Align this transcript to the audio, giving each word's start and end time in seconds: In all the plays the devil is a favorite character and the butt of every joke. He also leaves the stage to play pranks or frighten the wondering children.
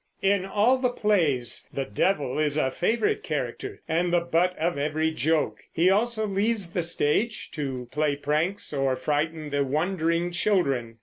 In 0.23 0.47
all 0.47 0.79
the 0.79 0.89
plays 0.89 1.69
the 1.71 1.85
devil 1.85 2.39
is 2.39 2.57
a 2.57 2.71
favorite 2.71 3.21
character 3.21 3.83
and 3.87 4.11
the 4.11 4.19
butt 4.19 4.57
of 4.57 4.75
every 4.75 5.11
joke. 5.11 5.59
He 5.71 5.91
also 5.91 6.25
leaves 6.25 6.71
the 6.73 6.81
stage 6.81 7.51
to 7.51 7.87
play 7.91 8.15
pranks 8.15 8.73
or 8.73 8.95
frighten 8.95 9.51
the 9.51 9.63
wondering 9.63 10.31
children. 10.31 10.97